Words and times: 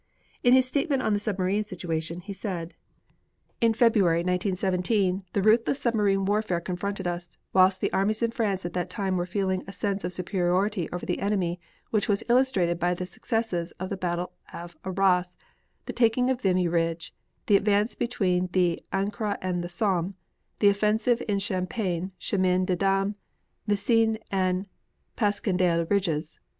In 0.43 0.53
his 0.53 0.65
statement 0.65 1.03
on 1.03 1.13
the 1.13 1.19
submarine 1.19 1.63
situation 1.63 2.21
he 2.21 2.33
said: 2.33 2.73
In 3.61 3.71
February, 3.75 4.21
1917, 4.21 5.25
the 5.33 5.43
ruthless 5.43 5.79
submarine 5.79 6.25
warfare 6.25 6.59
confronted 6.59 7.05
us, 7.05 7.37
whilst 7.53 7.81
the 7.81 7.93
armies 7.93 8.23
in 8.23 8.31
France 8.31 8.65
at 8.65 8.73
that 8.73 8.89
time 8.89 9.15
were 9.15 9.27
feeling 9.27 9.63
a 9.67 9.71
sense 9.71 10.03
of 10.03 10.11
superiority 10.11 10.89
over 10.91 11.05
the 11.05 11.19
enemy 11.19 11.59
which 11.91 12.09
was 12.09 12.23
illustrated 12.29 12.79
by 12.79 12.95
the 12.95 13.05
successes 13.05 13.73
of 13.73 13.91
the 13.91 13.95
battle 13.95 14.31
of 14.51 14.75
Arras, 14.83 15.37
the 15.85 15.93
taking 15.93 16.31
of 16.31 16.41
Vimy 16.41 16.67
Ridge, 16.67 17.13
the 17.45 17.55
advance 17.55 17.93
between 17.93 18.49
the 18.53 18.83
Ancre 18.91 19.37
and 19.39 19.63
the 19.63 19.69
Somme, 19.69 20.15
the 20.57 20.69
offensive 20.69 21.21
in 21.27 21.37
Champagne, 21.37 22.11
Chemin 22.17 22.65
des 22.65 22.75
Dames, 22.75 23.13
Messines 23.67 24.17
and 24.31 24.65
Passchendaele 25.15 25.85
Ridges. 25.91 26.39